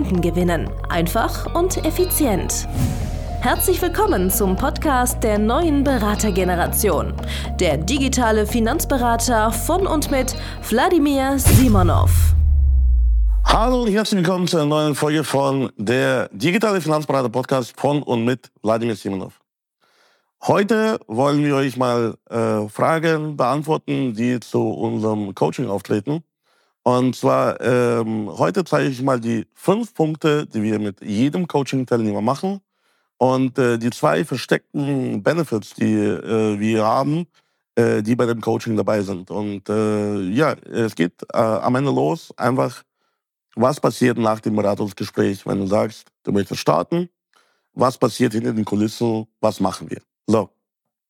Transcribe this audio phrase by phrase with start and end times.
[0.00, 0.70] Kunden gewinnen.
[0.88, 2.66] Einfach und effizient.
[3.42, 7.12] Herzlich willkommen zum Podcast der neuen Beratergeneration.
[7.58, 10.34] Der digitale Finanzberater von und mit
[10.70, 12.34] Wladimir Simonov.
[13.44, 18.24] Hallo und herzlich willkommen zu einer neuen Folge von der digitale Finanzberater Podcast von und
[18.24, 19.38] mit Wladimir Simonov.
[20.46, 26.24] Heute wollen wir euch mal äh, Fragen beantworten, die zu unserem Coaching auftreten.
[26.82, 32.22] Und zwar, ähm, heute zeige ich mal die fünf Punkte, die wir mit jedem Coaching-Teilnehmer
[32.22, 32.60] machen.
[33.18, 37.26] Und äh, die zwei versteckten Benefits, die äh, wir haben,
[37.74, 39.30] äh, die bei dem Coaching dabei sind.
[39.30, 42.82] Und äh, ja, es geht äh, am Ende los, einfach,
[43.54, 47.10] was passiert nach dem Beratungsgespräch, wenn du sagst, du möchtest starten,
[47.74, 50.00] was passiert hinter den Kulissen, was machen wir.
[50.26, 50.48] So,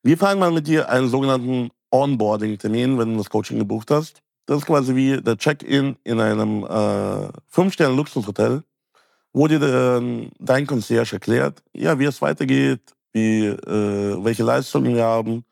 [0.02, 4.20] wir fangen mal mit dir einen sogenannten Onboarding-Termin, wenn du das Coaching gebucht hast.
[4.50, 8.64] Das ist quasi wie der Check-in in einem äh, Fünf-Sterne-Luxushotel,
[9.32, 12.80] wo dir äh, dein Concierge erklärt, ja, wie es weitergeht,
[13.12, 15.44] wie, äh, welche Leistungen wir haben,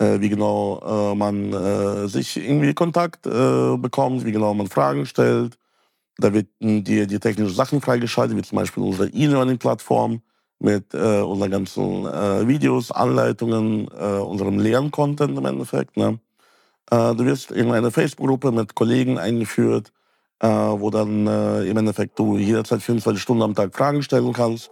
[0.00, 5.06] äh, wie genau äh, man äh, sich irgendwie Kontakt äh, bekommt, wie genau man Fragen
[5.06, 5.56] stellt.
[6.18, 10.22] Da wird dir die technischen Sachen freigeschaltet, wie zum Beispiel unsere E-Learning-Plattform
[10.58, 12.04] mit äh, unseren ganzen
[12.48, 15.96] Videos, Anleitungen, unserem Lerncontent im Endeffekt.
[15.96, 16.18] Ne?
[16.90, 19.92] Äh, du wirst in eine Facebook-Gruppe mit Kollegen eingeführt,
[20.40, 24.70] äh, wo dann äh, im Endeffekt du jederzeit 24 Stunden am Tag Fragen stellen kannst.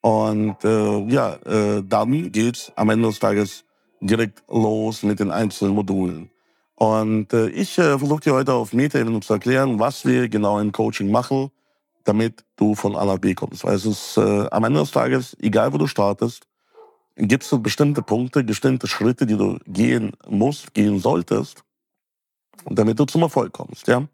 [0.00, 1.38] Und ja,
[1.82, 3.64] dann geht's am Ende des Tages
[4.00, 6.30] direkt los mit den einzelnen Modulen.
[6.76, 11.50] Und ich versuche dir heute auf Meta-Ebene zu erklären, was wir genau im Coaching machen,
[12.04, 13.64] damit du von A nach B kommst.
[13.64, 16.46] Weil es ist am Ende des Tages, egal wo du startest,
[17.18, 21.64] gibt es so bestimmte Punkte, bestimmte Schritte, die du gehen musst, gehen solltest,
[22.64, 24.06] damit du zum Erfolg kommst, ja.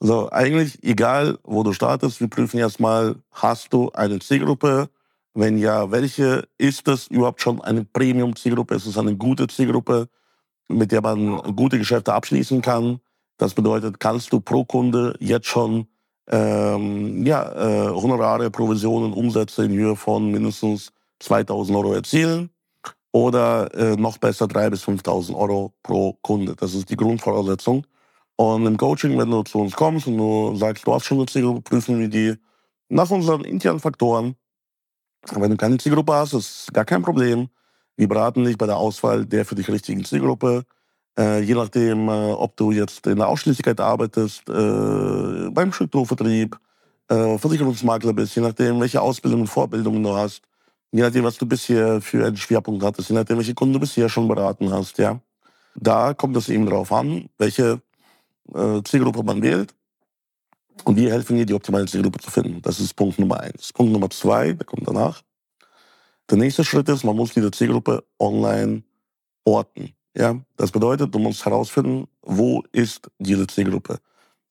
[0.00, 4.90] So, eigentlich egal, wo du startest, wir prüfen erstmal, hast du eine Zielgruppe?
[5.34, 8.76] Wenn ja, welche ist es überhaupt schon eine Premium-Zielgruppe?
[8.76, 10.08] Ist es eine gute Zielgruppe,
[10.68, 13.00] mit der man gute Geschäfte abschließen kann?
[13.38, 15.88] Das bedeutet, kannst du pro Kunde jetzt schon
[16.28, 22.50] ähm, ja, äh, Honorare, Provisionen, Umsätze in Höhe von mindestens 2000 Euro erzielen
[23.12, 26.54] oder äh, noch besser 3.000 bis 5.000 Euro pro Kunde.
[26.56, 27.86] Das ist die Grundvoraussetzung.
[28.36, 31.26] Und im Coaching, wenn du zu uns kommst und du sagst, du hast schon eine
[31.26, 32.34] Zielgruppe, prüfen wir die
[32.88, 34.36] nach unseren internen Faktoren.
[35.32, 37.48] Wenn du keine Zielgruppe hast, ist gar kein Problem.
[37.96, 40.62] Wir beraten dich bei der Auswahl der für dich richtigen Zielgruppe.
[41.18, 46.56] Äh, je nachdem, äh, ob du jetzt in der Ausschließlichkeit arbeitest, äh, beim Strukturvertrieb,
[47.08, 50.42] äh, Versicherungsmakler bist, je nachdem, welche Ausbildungen und Vorbildungen du hast,
[50.92, 54.08] je nachdem, was du bisher für einen Schwerpunkt hattest, je nachdem, welche Kunden du bisher
[54.08, 55.20] schon beraten hast, ja.
[55.74, 57.80] Da kommt es eben darauf an, welche
[58.54, 59.74] äh, Zielgruppe man wählt.
[60.84, 62.62] Und wir helfen dir, die optimale Zielgruppe zu finden.
[62.62, 63.72] Das ist Punkt Nummer eins.
[63.72, 65.22] Punkt Nummer zwei, der kommt danach.
[66.30, 68.82] Der nächste Schritt ist, man muss diese Zielgruppe online
[69.44, 69.94] orten.
[70.16, 73.98] Ja, das bedeutet, du musst herausfinden, wo ist diese Zielgruppe?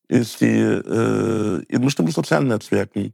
[0.07, 3.13] Ist die äh, in bestimmten sozialen Netzwerken?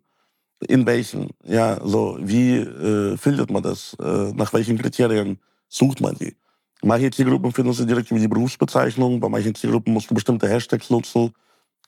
[0.67, 1.29] In welchen?
[1.45, 3.95] Ja, so wie äh, filtert man das?
[4.01, 6.35] Äh, nach welchen Kriterien sucht man die?
[6.83, 10.89] Manche Zielgruppen findest du direkt über die Berufsbezeichnung, bei manchen Zielgruppen musst du bestimmte Hashtags
[10.89, 11.33] nutzen,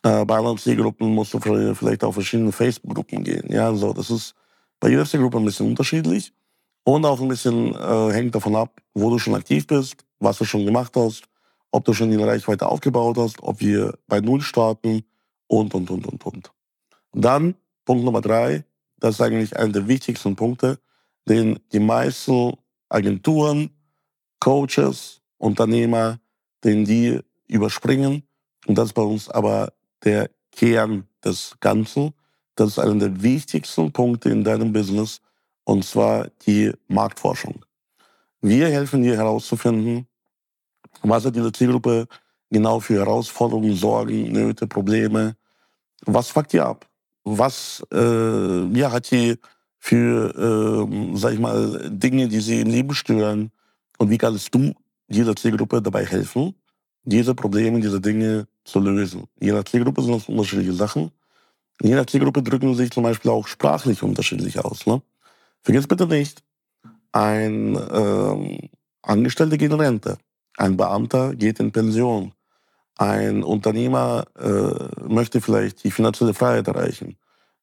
[0.04, 3.52] äh, bei anderen Zielgruppen musst du vielleicht auf verschiedene Facebook-Gruppen gehen.
[3.52, 4.36] Ja, so das ist
[4.80, 6.34] bei jeder Zielgruppe ein bisschen unterschiedlich
[6.84, 10.46] und auch ein bisschen äh, hängt davon ab, wo du schon aktiv bist, was du
[10.46, 11.24] schon gemacht hast,
[11.72, 15.04] ob du schon die Reichweite aufgebaut hast, ob wir bei Null starten
[15.48, 16.52] und, und, und, und, und.
[17.12, 18.66] Dann Punkt Nummer drei,
[18.98, 20.80] das ist eigentlich einer der wichtigsten Punkte,
[21.28, 22.54] den die meisten
[22.90, 23.70] Agenturen,
[24.40, 26.20] Coaches, Unternehmer,
[26.64, 28.24] den die überspringen.
[28.68, 29.74] Und das ist bei uns aber
[30.04, 32.14] der Kern des Ganzen.
[32.56, 35.22] Das ist einer der wichtigsten Punkte in deinem Business,
[35.64, 37.66] und zwar die Marktforschung.
[38.42, 40.08] Wir helfen dir herauszufinden,
[41.02, 42.08] was hat diese Zielgruppe
[42.50, 45.36] genau für Herausforderungen, Sorgen, Nöte, Probleme,
[46.06, 46.88] was fuckt ihr ab?
[47.26, 49.38] Was äh, ja, hat sie
[49.80, 53.52] für, äh, sag ich mal, Dinge, die sie im Leben stören
[53.98, 54.74] und wie kannst du
[55.08, 56.56] dieser Zielgruppe dabei helfen,
[57.04, 59.26] diese Probleme, diese Dinge zu lösen.
[59.40, 61.12] Je nach Zielgruppe sind das unterschiedliche Sachen.
[61.82, 64.86] Je nach Zielgruppe drücken sich zum Beispiel auch sprachlich unterschiedlich aus.
[64.86, 65.02] Ne?
[65.62, 66.42] Vergiss bitte nicht,
[67.12, 68.70] ein ähm,
[69.02, 70.18] Angestellter geht in Rente,
[70.58, 72.34] ein Beamter geht in Pension,
[72.98, 77.18] ein Unternehmer äh, möchte vielleicht die finanzielle Freiheit erreichen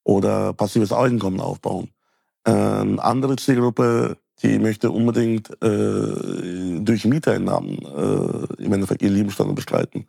[0.04, 1.90] oder passives Einkommen aufbauen.
[2.44, 10.08] Eine andere Zielgruppe, die möchte unbedingt äh, durch Mieteinnahmen äh, im Endeffekt ihr Lebensstand bestreiten.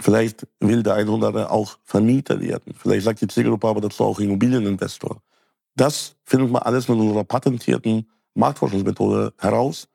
[0.00, 2.74] Vielleicht will der eine oder andere auch Vermieter werden.
[2.76, 5.22] Vielleicht sagt die Zielgruppe aber dazu auch Immobilieninvestor.
[5.74, 9.88] Das findet man alles mit unserer patentierten Marktforschungsmethode heraus.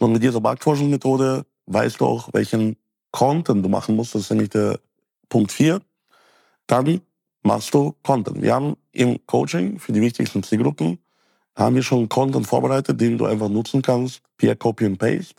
[0.00, 2.76] Und mit dieser Marktforschungsmethode weißt du auch, welchen
[3.16, 4.14] Content du machen musst.
[4.14, 4.78] Das ist nämlich der
[5.30, 5.80] Punkt 4.
[6.66, 7.00] Dann
[7.42, 8.42] machst du Content.
[8.42, 10.98] Wir haben im Coaching für die wichtigsten Zielgruppen
[11.56, 15.36] haben wir schon Content vorbereitet, den du einfach nutzen kannst, via Copy and Paste.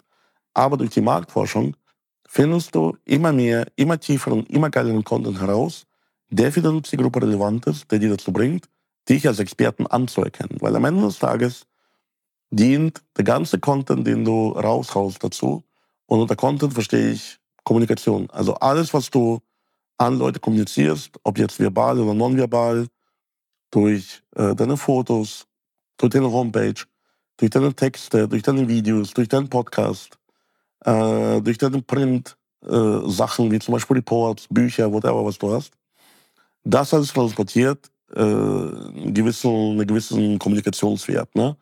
[0.56, 1.76] Aber durch die Marktforschung
[2.28, 5.86] findest du immer mehr, immer tieferen, immer geileren Content heraus,
[6.32, 8.68] der für deine Zielgruppe relevant ist, der dir dazu bringt,
[9.08, 10.58] dich als Experten anzuerkennen.
[10.62, 11.68] Weil am Ende des Tages
[12.50, 15.64] dient der ganze Content, den du raushaust, dazu.
[16.08, 18.30] Und unter Content verstehe ich Kommunikation.
[18.32, 19.40] Also alles, was du
[19.98, 22.88] an Leute kommunizierst, ob jetzt verbal oder nonverbal,
[23.72, 25.46] durch äh, deine Fotos,
[25.98, 26.82] durch deine Homepage,
[27.36, 30.18] durch deine Texte, durch deine Videos, durch deinen Podcast,
[30.86, 35.74] äh, durch deine Print-Sachen, äh, wie zum Beispiel Reports, Bücher, whatever, was du hast.
[36.64, 41.36] Das alles transportiert äh, einen, gewissen, einen gewissen Kommunikationswert.
[41.36, 41.58] Ne?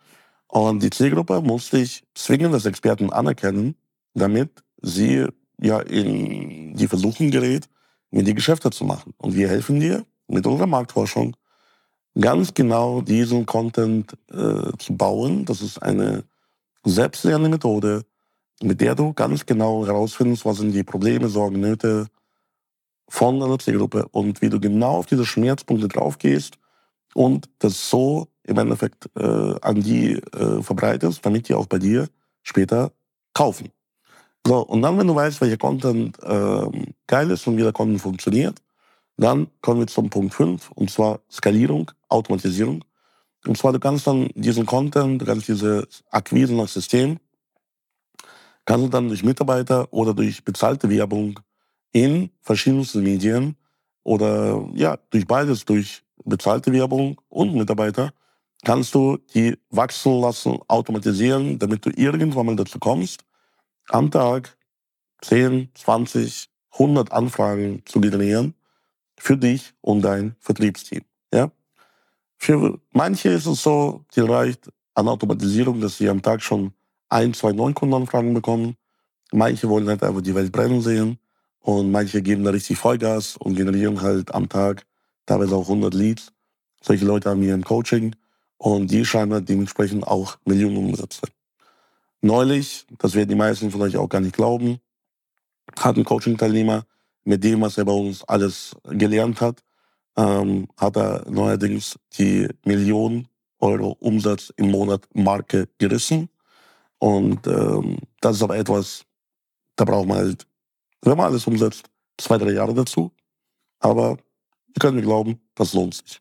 [0.49, 3.75] Und die Zielgruppe muss dich zwingend als Experten anerkennen,
[4.13, 4.51] damit
[4.83, 5.25] sie
[5.61, 7.69] ja in die Versuchung gerät,
[8.11, 9.13] mit dir Geschäfte zu machen.
[9.17, 11.35] Und wir helfen dir mit unserer Marktforschung
[12.19, 15.45] ganz genau diesen Content äh, zu bauen.
[15.45, 16.23] Das ist eine
[16.83, 18.05] selbstlernende Methode,
[18.61, 22.07] mit der du ganz genau herausfindest, was sind die Probleme, Sorgen, Nöte
[23.09, 26.57] von deiner Zielgruppe und wie du genau auf diese Schmerzpunkte draufgehst
[27.13, 32.07] und das so im Endeffekt äh, an die äh, verbreitest, damit die auch bei dir
[32.43, 32.91] später
[33.33, 33.69] kaufen.
[34.45, 38.01] So, und dann, wenn du weißt, welcher Content äh, geil ist und wie der Content
[38.01, 38.61] funktioniert,
[39.17, 42.83] dann kommen wir zum Punkt 5, und zwar Skalierung, Automatisierung.
[43.47, 47.19] Und zwar, du kannst dann diesen Content, du kannst diese Akquise nach System
[48.65, 51.39] kannst du dann durch Mitarbeiter oder durch bezahlte Werbung
[51.91, 53.55] in verschiedensten Medien
[54.03, 58.11] oder ja, durch beides, durch bezahlte Werbung und Mitarbeiter,
[58.63, 63.23] kannst du die wachsen lassen, automatisieren, damit du irgendwann mal dazu kommst,
[63.89, 64.57] am Tag
[65.21, 68.53] 10, 20, 100 Anfragen zu generieren
[69.17, 71.03] für dich und dein Vertriebsteam.
[71.33, 71.51] Ja?
[72.37, 76.73] Für manche ist es so, die reicht an Automatisierung, dass sie am Tag schon
[77.09, 78.75] ein, zwei Neukundenanfragen bekommen.
[79.31, 81.17] Manche wollen halt einfach die Welt brennen sehen
[81.59, 84.85] und manche geben da richtig Vollgas und generieren halt am Tag
[85.25, 86.31] teilweise auch 100 Leads.
[86.81, 88.15] Solche Leute haben wir im Coaching
[88.57, 91.21] und die schreiben halt dementsprechend auch Millionen Umsätze.
[92.25, 94.79] Neulich, das werden die meisten von euch auch gar nicht glauben,
[95.77, 96.83] hat ein Coaching-Teilnehmer
[97.23, 99.63] mit dem, was er bei uns alles gelernt hat,
[100.17, 103.27] ähm, hat er neuerdings die Millionen
[103.59, 106.29] Euro Umsatz im Monat Marke gerissen.
[106.97, 109.05] Und ähm, das ist aber etwas,
[109.75, 110.47] da braucht man halt,
[111.03, 113.11] wenn man alles umsetzt, zwei, drei Jahre dazu.
[113.77, 114.17] Aber
[114.69, 116.19] ihr könnt mir glauben, das lohnt sich.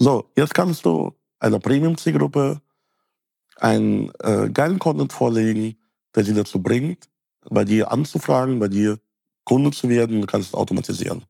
[0.00, 2.60] So, jetzt kannst du einer Premium-Zielgruppe
[3.60, 5.76] einen äh, geilen Content vorlegen,
[6.14, 7.08] der sie dazu bringt,
[7.48, 8.98] bei dir anzufragen, bei dir
[9.44, 11.24] Kunde zu werden, du kannst es automatisieren.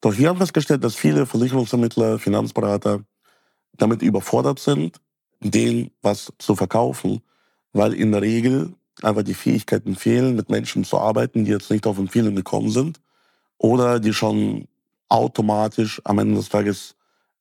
[0.00, 3.04] Doch wir haben festgestellt, dass viele Versicherungsvermittler, Finanzberater
[3.76, 5.00] damit überfordert sind,
[5.40, 7.20] denen was zu verkaufen,
[7.72, 11.86] weil in der Regel einfach die Fähigkeiten fehlen, mit Menschen zu arbeiten, die jetzt nicht
[11.86, 13.00] auf Empfehlung gekommen sind
[13.58, 14.68] oder die schon
[15.08, 16.96] automatisch am Ende des Tages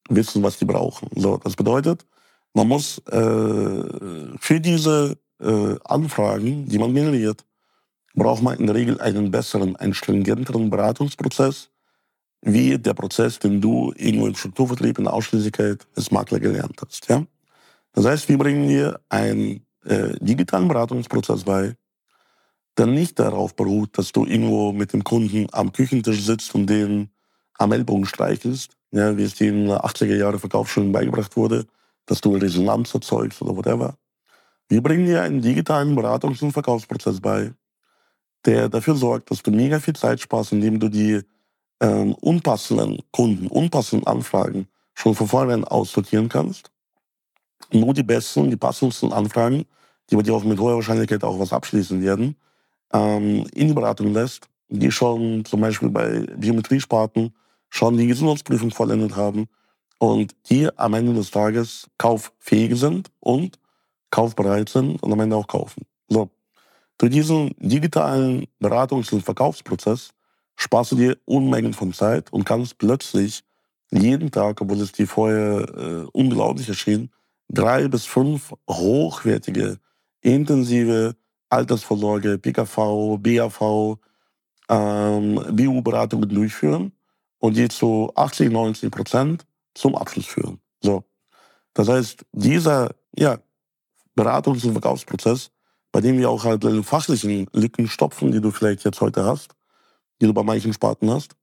[0.10, 1.10] wissen, was die brauchen.
[1.15, 2.05] So, das bedeutet,
[2.53, 3.83] man muss äh,
[4.39, 7.43] für diese äh, Anfragen, die man generiert,
[8.13, 11.69] braucht man in der Regel einen besseren, einen stringenteren Beratungsprozess,
[12.41, 17.10] wie der Prozess, den du irgendwo im Strukturvertrieb in der Ausschließlichkeit als Makler gelernt hast.
[17.10, 17.25] Ja?
[17.93, 21.75] Das heißt, wir bringen dir einen äh, digitalen Beratungsprozess bei,
[22.77, 27.10] der nicht darauf beruht, dass du irgendwo mit dem Kunden am Küchentisch sitzt und den
[27.57, 31.65] am Ellbogen streichelst, ja, wie es dir in den 80er Jahre Verkaufsschulen beigebracht wurde,
[32.05, 33.95] dass du Resonanz erzeugst oder whatever.
[34.69, 37.53] Wir bringen dir einen digitalen Beratungs- und Verkaufsprozess bei,
[38.45, 41.22] der dafür sorgt, dass du mega viel Zeit sparst, indem du die
[41.81, 46.74] ähm, unpassenden Kunden, unpassenden Anfragen schon von vornherein aussortieren kannst
[47.74, 49.65] nur die besten, die passendsten Anfragen,
[50.10, 52.36] die bei dir auch mit hoher Wahrscheinlichkeit auch was abschließen werden,
[52.91, 57.33] ähm, in die Beratung lässt, die schon zum Beispiel bei Geometriesparten
[57.69, 59.48] schon die Gesundheitsprüfung vollendet haben
[60.03, 63.57] und die am Ende des Tages kauffähig sind und
[64.12, 65.83] kaufbereit sind und am Ende auch kaufen.
[66.10, 66.29] So.
[66.98, 70.10] Durch diesen digitalen Beratungs- und Verkaufsprozess
[70.57, 73.45] sparst du dir Unmengen von Zeit und kannst plötzlich
[73.91, 77.10] jeden Tag, obwohl es dir vorher äh, unglaublich erschien,
[77.48, 79.77] drei bis fünf hochwertige,
[80.19, 81.15] intensive
[81.48, 84.00] Altersvorsorge, PKV, BAV,
[84.67, 86.91] ähm, BU-Beratungen durchführen
[87.39, 90.60] und die zu 80, 90 Prozent zum Abschluss führen.
[90.82, 91.03] So.
[91.74, 93.39] Das heißt, dieser ja,
[94.15, 95.51] Beratungs- und Verkaufsprozess,
[95.92, 99.56] bei dem wir auch halt deine fachlichen Lücken stopfen, die du vielleicht jetzt heute hast,
[100.22, 101.36] die du bei manchen Sparten hast,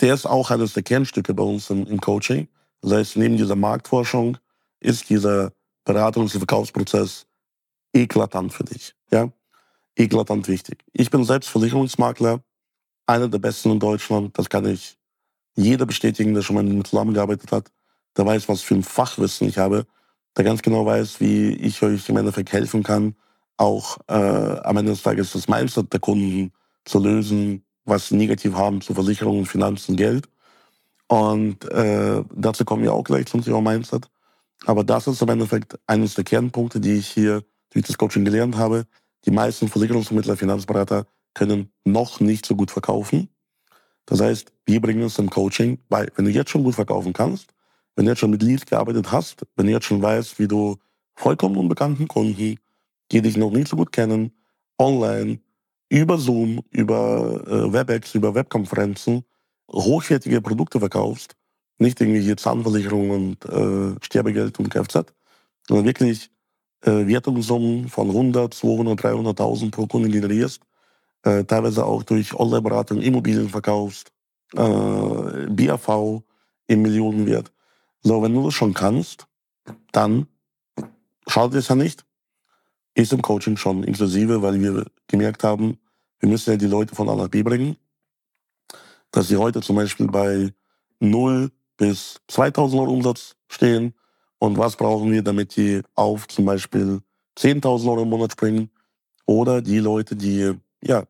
[0.00, 2.48] der ist auch eines der Kernstücke bei uns im, im Coaching.
[2.80, 4.38] Das heißt, neben dieser Marktforschung
[4.80, 5.52] ist dieser
[5.86, 7.26] Beratungs- und Verkaufsprozess
[7.92, 8.94] eklatant für dich.
[9.10, 9.30] Ja?
[9.96, 10.84] Eklatant wichtig.
[10.92, 12.42] Ich bin selbst Versicherungsmakler,
[13.06, 14.36] einer der besten in Deutschland.
[14.38, 14.98] Das kann ich
[15.54, 17.70] jeder bestätigen, der schon mal mit mir zusammengearbeitet hat.
[18.16, 19.86] Der weiß, was für ein Fachwissen ich habe.
[20.36, 23.14] Der ganz genau weiß, wie ich euch im Endeffekt helfen kann,
[23.56, 26.52] auch äh, am Ende des Tages das Mindset der Kunden
[26.84, 30.28] zu lösen, was sie negativ haben zu Versicherungen, Finanzen, Geld.
[31.06, 34.08] Und äh, dazu kommen wir auch gleich zum Thema Mindset.
[34.66, 38.56] Aber das ist im Endeffekt eines der Kernpunkte, die ich hier durch das Coaching gelernt
[38.56, 38.86] habe.
[39.26, 43.28] Die meisten Versicherungsvermittler, Finanzberater können noch nicht so gut verkaufen.
[44.06, 47.54] Das heißt, wir bringen uns im Coaching bei, wenn du jetzt schon gut verkaufen kannst,
[47.96, 50.76] wenn du jetzt schon mit Leads gearbeitet hast, wenn du jetzt schon weißt, wie du
[51.14, 52.58] vollkommen unbekannten Kunden,
[53.12, 54.32] die dich noch nicht so gut kennen,
[54.78, 55.38] online,
[55.88, 59.24] über Zoom, über äh, WebEx, über Webkonferenzen
[59.70, 61.36] hochwertige Produkte verkaufst,
[61.78, 65.12] nicht irgendwie hier Zahnversicherung und äh, Sterbegeld und Kfz,
[65.66, 66.30] sondern wirklich
[66.82, 70.60] äh, Wertungssummen von 100, 200, 300.000 pro Kunde generierst,
[71.24, 74.12] äh, teilweise auch durch Online-Beratung Immobilien verkaufst,
[74.54, 74.58] äh,
[75.48, 76.22] BAV
[76.66, 77.52] im Millionenwert.
[78.02, 79.26] So, wenn du das schon kannst,
[79.92, 80.26] dann
[81.26, 82.04] schadet es ja nicht.
[82.94, 85.78] Ist im Coaching schon inklusive, weil wir gemerkt haben,
[86.20, 87.76] wir müssen ja die Leute von A nach B bringen.
[89.10, 90.52] Dass sie heute zum Beispiel bei
[91.00, 93.94] 0 bis 2000 Euro Umsatz stehen.
[94.38, 97.00] Und was brauchen wir, damit die auf zum Beispiel
[97.38, 98.70] 10.000 Euro im Monat springen?
[99.26, 100.52] Oder die Leute, die
[100.82, 101.04] ja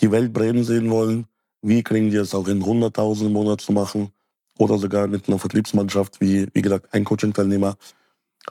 [0.00, 1.26] die Welt brennen sehen wollen,
[1.62, 4.12] wie kriegen die es auch in 100.000 im Monat zu machen?
[4.58, 7.76] Oder sogar mit einer Vertriebsmannschaft, wie, wie gesagt, ein Coaching-Teilnehmer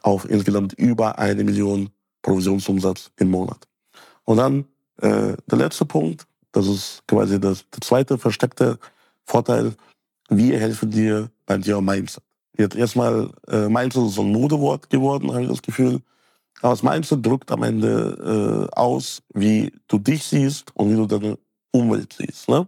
[0.04, 1.90] auf insgesamt über eine Million
[2.22, 3.68] Provisionsumsatz im Monat.
[4.24, 4.66] Und dann
[5.02, 8.80] äh, der letzte Punkt, das ist quasi das, der zweite versteckte
[9.26, 9.76] Vorteil,
[10.30, 12.24] wir helfen dir beim Thema Mindset.
[12.58, 16.02] Jetzt erstmal, äh, Mindset ist so ein Modewort geworden, habe ich das Gefühl.
[16.62, 21.06] Aber das Mindset drückt am Ende äh, aus, wie du dich siehst und wie du
[21.06, 21.38] deine
[21.72, 22.50] Umwelt siehst.
[22.50, 22.68] Ne?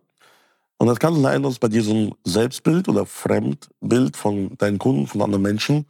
[0.78, 5.42] Und das kann sein, dass bei diesem Selbstbild oder Fremdbild von deinen Kunden, von anderen
[5.42, 5.86] Menschen,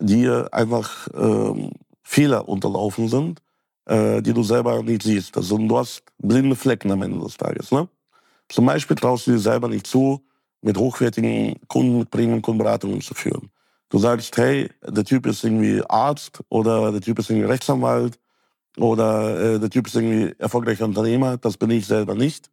[0.00, 1.70] dir einfach ähm,
[2.02, 3.40] Fehler unterlaufen sind,
[3.86, 5.36] äh, die du selber nicht siehst.
[5.36, 7.70] Also du hast blinde Flecken am Ende des Tages.
[7.70, 7.88] Ne?
[8.48, 10.24] Zum Beispiel traust du dir selber nicht zu,
[10.62, 13.50] mit hochwertigen Kunden, mit Premium-Kundenberatungen zu führen.
[13.94, 18.18] Du sagst, hey, der Typ ist irgendwie Arzt oder der Typ ist irgendwie Rechtsanwalt
[18.76, 21.36] oder äh, der Typ ist irgendwie erfolgreicher Unternehmer.
[21.36, 22.50] Das bin ich selber nicht.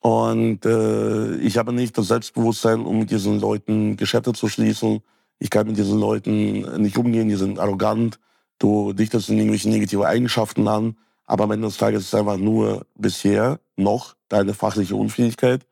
[0.00, 5.02] Und äh, ich habe nicht das Selbstbewusstsein, um mit diesen Leuten Geschäfte zu schließen.
[5.38, 8.18] Ich kann mit diesen Leuten nicht umgehen, die sind arrogant.
[8.58, 10.96] Du dichtest in irgendwelche negative Eigenschaften an.
[11.26, 15.66] Aber am Ende des Tages ist es einfach nur bisher noch deine fachliche Unfähigkeit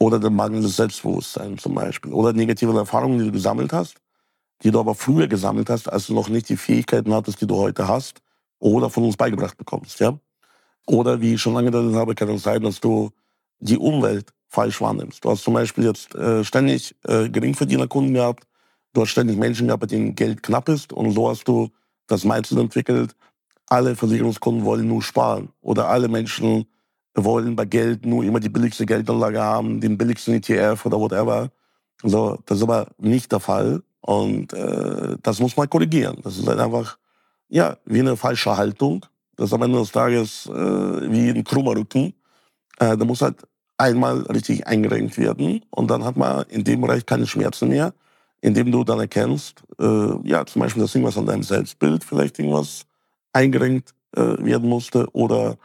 [0.00, 2.12] oder der mangelndes Selbstbewusstsein zum Beispiel.
[2.12, 4.01] Oder negative Erfahrungen, die du gesammelt hast,
[4.62, 7.56] die du aber früher gesammelt hast, als du noch nicht die Fähigkeiten hattest, die du
[7.56, 8.20] heute hast
[8.58, 10.00] oder von uns beigebracht bekommst.
[10.00, 10.18] Ja?
[10.86, 13.10] Oder wie ich schon angedeutet habe, kann es sein, dass du
[13.58, 15.24] die Umwelt falsch wahrnimmst.
[15.24, 18.44] Du hast zum Beispiel jetzt äh, ständig äh, Geringverdienerkunden gehabt,
[18.92, 21.70] du hast ständig Menschen gehabt, bei denen Geld knapp ist und so hast du
[22.06, 23.16] das Mindset entwickelt,
[23.68, 26.66] alle Versicherungskunden wollen nur sparen oder alle Menschen
[27.14, 31.50] wollen bei Geld nur immer die billigste Geldanlage haben, den billigsten ETF oder whatever.
[32.02, 36.18] So, das ist aber nicht der Fall und äh, das muss man korrigieren.
[36.22, 36.98] Das ist halt einfach
[37.48, 39.06] ja wie eine falsche Haltung.
[39.36, 42.12] Das ist am Ende des Tages äh, wie ein krummer Rücken.
[42.78, 43.36] Äh, da muss halt
[43.78, 47.94] einmal richtig eingerenkt werden und dann hat man in dem Bereich keine Schmerzen mehr,
[48.40, 52.86] indem du dann erkennst, äh, ja zum Beispiel, dass irgendwas an deinem Selbstbild vielleicht irgendwas
[53.32, 55.56] eingerenkt äh, werden musste oder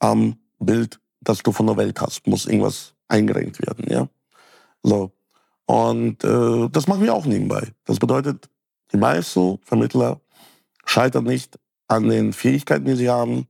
[0.00, 4.08] am Bild, das du von der Welt hast, muss irgendwas eingerenkt werden, ja.
[4.82, 5.12] So.
[5.70, 7.68] Und äh, das machen wir auch nebenbei.
[7.84, 8.50] Das bedeutet,
[8.92, 10.20] die meisten Vermittler
[10.84, 13.46] scheitern nicht an den Fähigkeiten, die sie haben,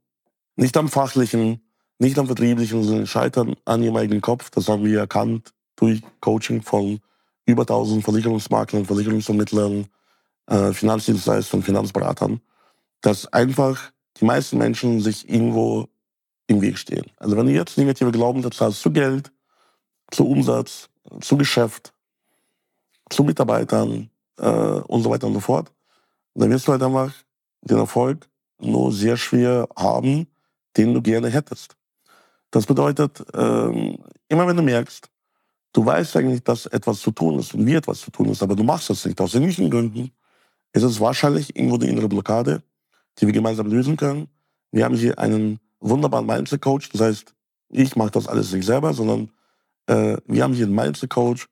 [0.55, 1.63] nicht am fachlichen,
[1.99, 4.51] nicht am vertrieblichen, sondern scheitern an ihrem eigenen Kopf.
[4.51, 7.01] Das haben wir erkannt durch Coaching von
[7.47, 9.87] über 1000 Versicherungsmaklern, Versicherungsvermittlern,
[10.49, 12.43] äh, Finanzdienstleistern, Finanzberatern,
[13.01, 15.89] dass einfach die meisten Menschen sich irgendwo
[16.49, 17.07] im Weg stehen.
[17.17, 19.33] Also wenn du jetzt negative Glaubenssätze hast zu Geld,
[20.11, 20.91] zu Umsatz,
[21.23, 21.95] zu Geschäft,
[23.11, 25.71] zu Mitarbeitern äh, und so weiter und so fort,
[26.35, 27.13] dann wirst du halt einfach
[27.63, 28.29] den Erfolg
[28.61, 30.27] nur sehr schwer haben,
[30.77, 31.77] den du gerne hättest.
[32.51, 33.99] Das bedeutet, ähm,
[34.29, 35.09] immer wenn du merkst,
[35.73, 38.57] du weißt eigentlich, dass etwas zu tun ist und wie etwas zu tun ist, aber
[38.57, 40.11] du machst es nicht aus irgendwelchen Gründen,
[40.73, 42.63] ist es wahrscheinlich irgendwo eine innere Blockade,
[43.19, 44.29] die wir gemeinsam lösen können.
[44.73, 47.35] Wir haben hier einen wunderbaren Mindset-Coach, das heißt,
[47.71, 49.31] ich mache das alles nicht selber, sondern
[49.87, 51.49] äh, wir haben hier einen Mindset-Coach,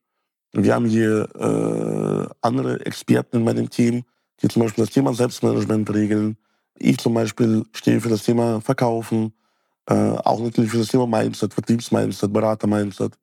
[0.52, 4.04] wir haben hier äh, andere Experten in meinem Team,
[4.40, 6.36] die zum Beispiel das Thema Selbstmanagement regeln.
[6.74, 9.32] Ich zum Beispiel stehe für das Thema Verkaufen,
[9.86, 13.14] äh, auch natürlich für das Thema Mindset, Vertriebsmindset, Berater-Mindset,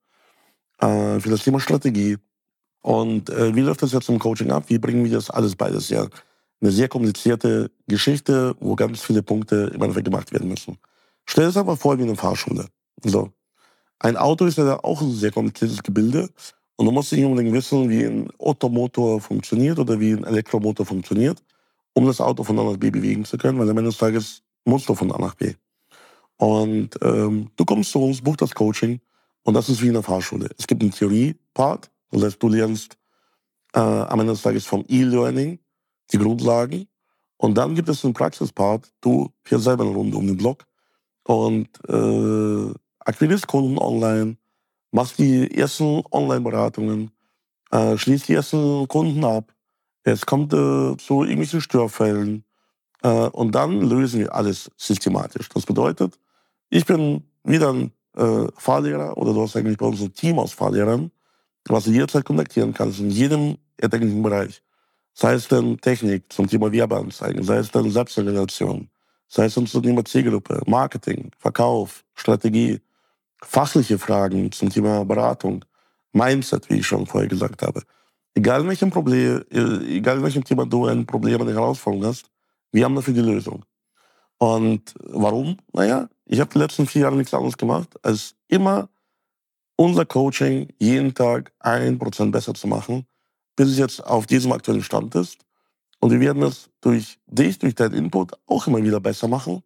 [0.79, 2.17] äh, für das Thema Strategie.
[2.82, 4.65] Und äh, wie läuft das jetzt im Coaching ab?
[4.67, 5.89] Wie bringen wir das alles beides?
[5.89, 6.08] Ja,
[6.62, 10.77] eine sehr komplizierte Geschichte, wo ganz viele Punkte im Endeffekt gemacht werden müssen.
[11.25, 12.67] Stell es einfach vor wie eine Fahrschule.
[13.03, 13.32] So.
[14.00, 16.29] Ein Auto ist ja auch ein sehr kompliziertes Gebilde.
[16.77, 21.41] Und du musst nicht unbedingt wissen, wie ein Ottomotor funktioniert oder wie ein Elektromotor funktioniert,
[21.94, 24.44] um das Auto von A nach B bewegen zu können, weil am Ende des Tages
[24.65, 25.53] musst du von A nach B.
[26.38, 29.00] Und ähm, du kommst zu uns, buchst das Coaching
[29.44, 30.50] und das ist wie in der Fahrschule.
[30.58, 32.98] Es gibt einen Theorie-Part, das heißt, du lernst
[33.74, 35.60] äh, am Ende des Tages vom E-Learning
[36.12, 36.88] die Grundlagen
[37.38, 40.65] und dann gibt es einen Praxis-Part, du fährst selber eine Runde um den Block
[41.24, 44.36] und äh, akquirierst Kunden online,
[44.96, 47.12] machst die ersten Online-Beratungen,
[47.70, 49.54] äh, schließt die ersten Kunden ab.
[50.04, 52.46] Es kommt äh, zu irgendwelchen Störfällen.
[53.04, 55.50] Äh, und dann lösen wir alles systematisch.
[55.50, 56.18] Das bedeutet,
[56.70, 60.54] ich bin wieder ein äh, Fahrlehrer oder du hast eigentlich bei uns ein Team aus
[60.54, 61.12] Fahrlehrern,
[61.68, 64.64] was du jederzeit kontaktieren kannst in jedem erdenklichen Bereich.
[65.14, 68.90] Sei es dann Technik zum Thema Werbeanzeigen, sei es dann Selbstorganisation,
[69.28, 72.79] sei es zum Thema Zielgruppe, Marketing, Verkauf, Strategie,
[73.46, 75.64] fachliche Fragen zum Thema Beratung,
[76.14, 77.84] Mindset, wie ich schon vorher gesagt habe.
[78.34, 82.29] Egal in welchem Problem, äh, egal welchem Thema du ein Problem, eine Herausforderung hast,
[82.72, 83.64] wir haben dafür die Lösung.
[84.38, 85.58] Und warum?
[85.72, 88.90] Naja, ich habe die letzten vier Jahre nichts anderes gemacht, als immer
[89.77, 93.05] unser Coaching jeden Tag ein Prozent besser zu machen,
[93.55, 95.38] bis es jetzt auf diesem aktuellen Stand ist.
[96.00, 99.64] Und wir werden es durch dich, durch deinen Input auch immer wieder besser machen.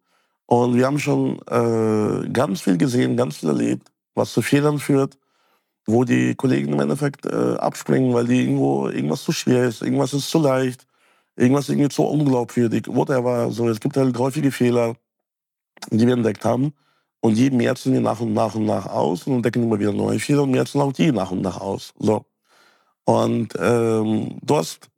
[0.50, 5.16] Und wir haben schon äh, ganz viel gesehen, ganz viel erlebt, was zu Fehlern führt,
[5.86, 10.12] wo die Kollegen im Endeffekt äh, abspringen, weil die irgendwo irgendwas zu schwer ist, irgendwas
[10.12, 10.88] ist zu leicht,
[11.36, 13.52] irgendwas irgendwie zu unglaubwürdig, whatever.
[13.52, 14.96] So, es gibt halt häufige Fehler,
[15.92, 16.72] die wir entdeckt haben.
[17.20, 20.18] Und die merzen wir nach und nach und nach aus und entdecken immer wieder neue
[20.18, 21.94] Fehler und merzen auch die nach und nach aus.
[21.96, 22.24] So.
[23.04, 24.88] Und ähm, du hast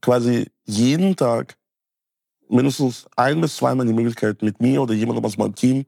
[0.00, 1.57] quasi jeden Tag
[2.50, 5.86] mindestens ein bis zweimal die Möglichkeit, mit mir oder jemandem aus meinem Team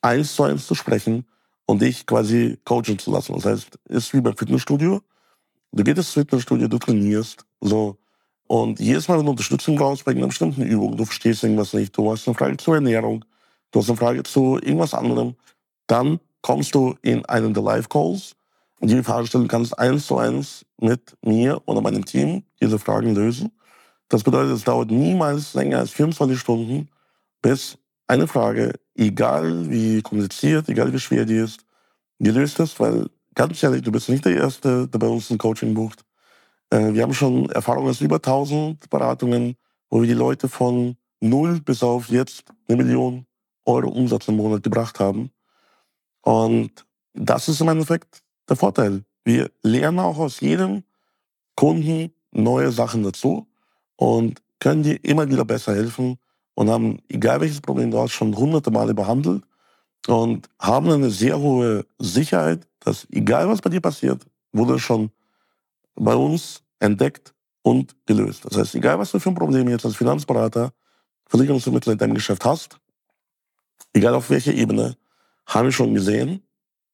[0.00, 1.24] eins zu eins zu sprechen
[1.66, 3.34] und dich quasi coachen zu lassen.
[3.34, 5.00] Das heißt, ist wie beim Fitnessstudio.
[5.72, 7.96] Du gehst ins Fitnessstudio, du trainierst, so.
[8.46, 11.96] Und jedes Mal, wenn du Unterstützung brauchst bei einer bestimmten Übung, du verstehst irgendwas nicht,
[11.96, 13.24] du hast eine Frage zur Ernährung,
[13.70, 15.36] du hast eine Frage zu irgendwas anderem,
[15.86, 18.34] dann kommst du in einen der Live-Calls,
[18.80, 23.52] die du veranstalten kannst, eins zu eins mit mir oder meinem Team diese Fragen lösen.
[24.12, 26.90] Das bedeutet, es dauert niemals länger als 24 Stunden,
[27.40, 31.64] bis eine Frage, egal wie kompliziert, egal wie schwer die ist,
[32.18, 35.72] gelöst ist, weil ganz ehrlich, du bist nicht der Erste, der bei uns ein Coaching
[35.72, 36.04] bucht.
[36.68, 39.56] Äh, wir haben schon Erfahrungen aus über 1000 Beratungen,
[39.88, 43.24] wo wir die Leute von null bis auf jetzt eine Million
[43.64, 45.30] Euro Umsatz im Monat gebracht haben.
[46.20, 49.06] Und das ist im Endeffekt der Vorteil.
[49.24, 50.84] Wir lernen auch aus jedem
[51.56, 53.48] Kunden neue Sachen dazu
[54.02, 56.18] und können dir immer wieder besser helfen
[56.54, 59.44] und haben, egal welches Problem du hast, schon hunderte Male behandelt
[60.08, 65.12] und haben eine sehr hohe Sicherheit, dass egal was bei dir passiert, wurde schon
[65.94, 68.44] bei uns entdeckt und gelöst.
[68.44, 70.72] Das heißt, egal was du für ein Problem jetzt als Finanzberater,
[71.28, 72.80] Versicherungsvermittler in deinem Geschäft hast,
[73.92, 74.96] egal auf welcher Ebene,
[75.46, 76.42] haben wir schon gesehen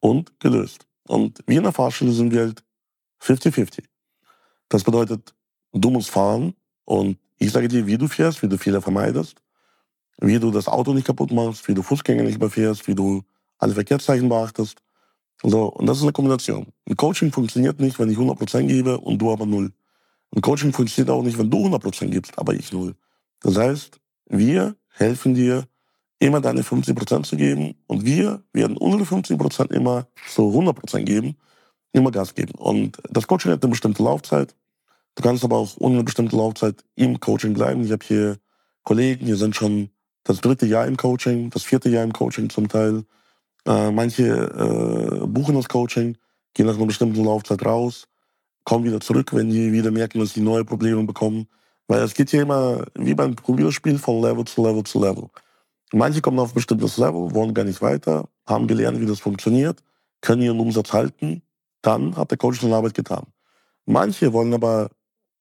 [0.01, 0.87] und gelöst.
[1.07, 2.63] Und wir in der Fahrschule sind wir halt
[3.23, 3.85] 50-50.
[4.69, 5.35] Das bedeutet,
[5.73, 6.53] du musst fahren,
[6.89, 9.37] und ich sage dir, wie du fährst, wie du Fehler vermeidest,
[10.23, 13.23] wie du das Auto nicht kaputt machst, wie du Fußgänger nicht überfährst, wie du
[13.59, 14.79] alle Verkehrszeichen beachtest.
[15.43, 16.67] So, und das ist eine Kombination.
[16.89, 19.71] Ein Coaching funktioniert nicht, wenn ich 100% gebe und du aber null.
[20.35, 22.95] Ein Coaching funktioniert auch nicht, wenn du 100% gibst, aber ich null.
[23.43, 25.65] Das heißt, wir helfen dir,
[26.21, 31.37] immer deine 50% zu geben und wir werden unsere 50% immer zu 100% geben.
[31.93, 32.55] immer Gas geben.
[32.57, 34.55] Und das Coaching hat eine bestimmte Laufzeit.
[35.19, 37.83] Du kannst aber auch ohne eine bestimmte Laufzeit im Coaching bleiben.
[37.83, 38.37] Ich habe hier
[38.85, 39.91] Kollegen, die sind schon
[40.23, 43.03] das dritte Jahr im Coaching, das vierte Jahr im Coaching zum Teil.
[43.67, 46.17] Äh, manche äh, buchen das Coaching,
[46.55, 48.07] gehen nach einer bestimmten Laufzeit raus,
[48.63, 51.49] kommen wieder zurück, wenn die wieder merken, dass sie neue Probleme bekommen.
[51.89, 55.31] Weil es geht hier immer wie beim Probierspiel von Level zu Level zu Level.
[55.93, 59.83] Manche kommen auf ein bestimmtes Level, wollen gar nicht weiter, haben gelernt, wie das funktioniert,
[60.21, 61.43] können ihren Umsatz halten,
[61.83, 63.27] dann hat der Coach seine Arbeit getan.
[63.85, 64.91] Manche wollen aber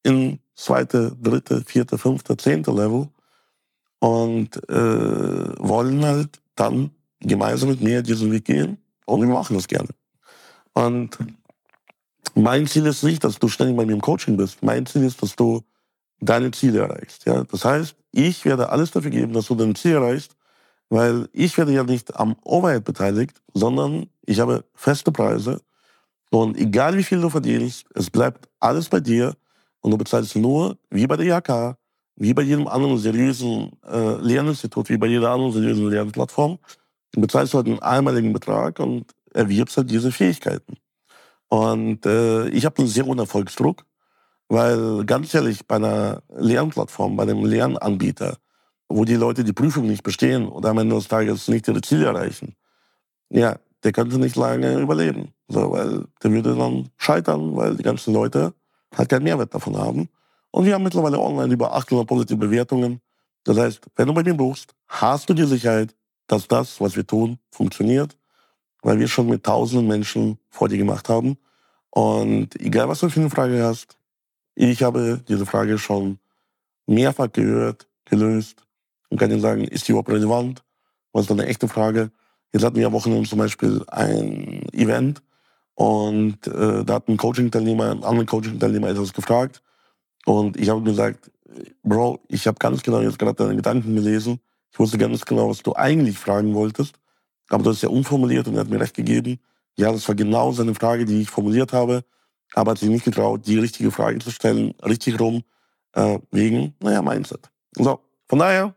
[0.07, 3.09] in zweite, dritte, vierte, fünfte, zehnte Level
[3.99, 9.67] und äh, wollen halt dann gemeinsam mit mir diesen Weg gehen und wir machen das
[9.67, 9.89] gerne.
[10.73, 11.17] Und
[12.35, 14.63] mein Ziel ist nicht, dass du ständig bei mir im Coaching bist.
[14.63, 15.63] Mein Ziel ist, dass du
[16.19, 17.25] deine Ziele erreichst.
[17.25, 17.43] Ja?
[17.43, 20.35] Das heißt, ich werde alles dafür geben, dass du dein Ziel erreichst,
[20.89, 25.61] weil ich werde ja nicht am Overhead beteiligt, sondern ich habe feste Preise
[26.29, 29.35] und egal wie viel du verdienst, es bleibt alles bei dir
[29.87, 31.77] und du bezahlst nur, wie bei der IHK,
[32.17, 36.59] wie bei jedem anderen seriösen äh, Lerninstitut, wie bei jeder anderen seriösen Lernplattform,
[37.13, 40.75] du bezahlst halt einen einmaligen Betrag und erwirbst halt diese Fähigkeiten.
[41.47, 43.85] Und äh, ich habe einen sehr hohen Erfolgsdruck,
[44.49, 48.39] weil ganz ehrlich, bei einer Lernplattform, bei einem Lernanbieter,
[48.89, 52.07] wo die Leute die Prüfung nicht bestehen oder am Ende des Tages nicht ihre Ziele
[52.07, 52.55] erreichen,
[53.29, 55.31] ja, der könnte nicht lange überleben.
[55.47, 58.53] So, weil der würde dann scheitern, weil die ganzen Leute
[58.95, 60.09] halt keinen Mehrwert davon haben.
[60.51, 63.01] Und wir haben mittlerweile online über 800 positive Bewertungen.
[63.43, 65.95] Das heißt, wenn du bei mir buchst, hast du die Sicherheit,
[66.27, 68.17] dass das, was wir tun, funktioniert,
[68.81, 71.37] weil wir schon mit tausenden Menschen vor dir gemacht haben.
[71.89, 73.97] Und egal, was du für eine Frage hast,
[74.55, 76.19] ich habe diese Frage schon
[76.85, 78.63] mehrfach gehört, gelöst
[79.09, 80.63] und kann dir sagen, ist die überhaupt relevant?
[81.11, 82.11] Was ist eine echte Frage?
[82.53, 85.21] Jetzt hatten wir am Wochenende zum Beispiel ein Event
[85.77, 89.61] und äh, da hat ein Coaching-Teilnehmer, ein anderer Coaching-Teilnehmer etwas gefragt
[90.25, 91.29] und ich habe gesagt,
[91.83, 94.39] Bro, ich habe ganz genau jetzt gerade deine Gedanken gelesen.
[94.71, 96.95] Ich wusste ganz genau, was du eigentlich fragen wolltest,
[97.49, 99.39] aber du hast ja umformuliert und er hat mir recht gegeben.
[99.77, 102.03] Ja, das war genau seine Frage, die ich formuliert habe,
[102.55, 105.43] aber hat sich nicht getraut, die richtige Frage zu stellen, richtig rum,
[105.93, 107.51] äh, wegen, naja, Mindset.
[107.75, 108.73] So, von daher,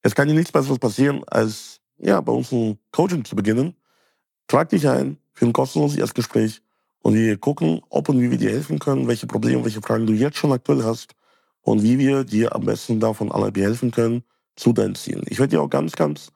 [0.00, 3.76] es kann dir nichts Besseres passieren, als ja, bei uns ein Coaching zu beginnen.
[4.48, 6.60] Trag dich ein für ein kostenloses Erstgespräch
[6.98, 10.12] und wir gucken, ob und wie wir dir helfen können, welche Probleme, welche Fragen du
[10.12, 11.14] jetzt schon aktuell hast
[11.62, 14.22] und wie wir dir am besten davon alle helfen können
[14.54, 15.24] zu deinen Zielen.
[15.28, 16.30] Ich werde dir auch ganz, ganz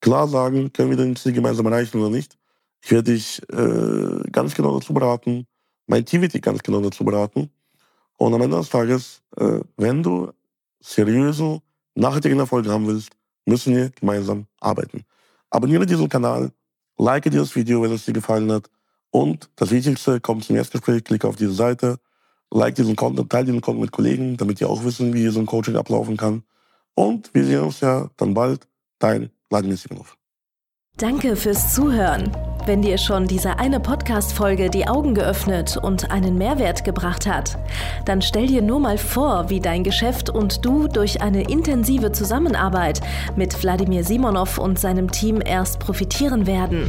[0.00, 2.38] klar sagen, können wir dein Ziel gemeinsam erreichen oder nicht.
[2.80, 5.48] Ich werde dich äh, ganz genau dazu beraten.
[5.88, 7.50] Mein Team wird dich ganz genau dazu beraten.
[8.18, 10.30] Und am Ende des Tages, äh, wenn du
[10.78, 11.58] seriösen,
[11.96, 13.10] nachhaltigen Erfolg haben willst,
[13.46, 15.02] müssen wir gemeinsam arbeiten.
[15.50, 16.52] Abonniere diesen Kanal,
[16.98, 18.70] like dieses Video, wenn es dir gefallen hat.
[19.10, 21.98] Und das Wichtigste, komm zum Erstgespräch, klicke auf diese Seite,
[22.50, 25.46] like diesen Content, teile diesen Content mit Kollegen, damit die auch wissen, wie so ein
[25.46, 26.42] Coaching ablaufen kann.
[26.94, 28.66] Und wir sehen uns ja dann bald.
[28.98, 30.16] Dein Vladimir Simonov.
[30.98, 32.30] Danke fürs Zuhören.
[32.66, 37.58] Wenn dir schon diese eine Podcast-Folge die Augen geöffnet und einen Mehrwert gebracht hat,
[38.04, 43.00] dann stell dir nur mal vor, wie dein Geschäft und du durch eine intensive Zusammenarbeit
[43.34, 46.88] mit Wladimir Simonov und seinem Team erst profitieren werden.